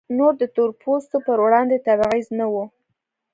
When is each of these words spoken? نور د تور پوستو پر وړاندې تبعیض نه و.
نور 0.17 0.33
د 0.41 0.43
تور 0.55 0.69
پوستو 0.81 1.17
پر 1.27 1.37
وړاندې 1.45 1.77
تبعیض 1.87 2.27
نه 2.39 2.45
و. 2.53 2.55